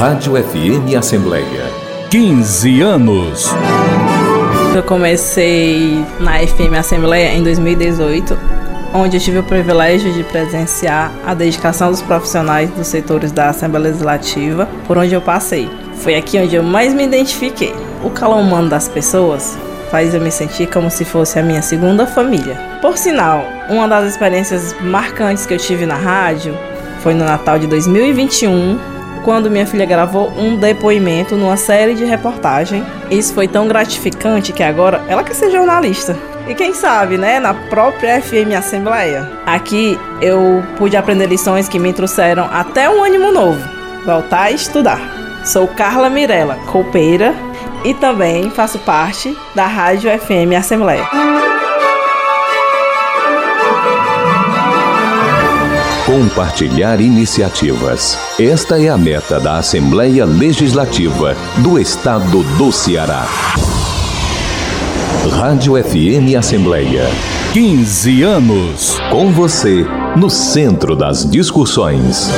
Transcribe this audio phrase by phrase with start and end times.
[0.00, 1.70] Rádio FM Assembleia.
[2.08, 3.50] 15 anos.
[4.74, 8.34] Eu comecei na FM Assembleia em 2018,
[8.94, 13.88] onde eu tive o privilégio de presenciar a dedicação dos profissionais dos setores da Assembleia
[13.88, 15.68] Legislativa, por onde eu passei.
[15.96, 17.74] Foi aqui onde eu mais me identifiquei.
[18.02, 19.58] O calor humano das pessoas
[19.90, 22.56] faz eu me sentir como se fosse a minha segunda família.
[22.80, 26.56] Por sinal, uma das experiências marcantes que eu tive na rádio
[27.02, 28.78] foi no Natal de 2021,
[29.24, 32.84] quando minha filha gravou um depoimento numa série de reportagem.
[33.10, 36.16] Isso foi tão gratificante que agora ela quer ser jornalista.
[36.48, 39.30] E quem sabe, né, na própria FM Assembleia.
[39.46, 43.62] Aqui eu pude aprender lições que me trouxeram até um ânimo novo,
[44.04, 45.00] voltar a estudar.
[45.44, 47.34] Sou Carla Mirella, copeira
[47.84, 51.49] e também faço parte da Rádio FM Assembleia.
[56.10, 58.18] Compartilhar iniciativas.
[58.36, 63.28] Esta é a meta da Assembleia Legislativa do Estado do Ceará.
[65.30, 67.04] Rádio FM Assembleia.
[67.52, 68.98] 15 anos.
[69.08, 72.28] Com você, no centro das discussões.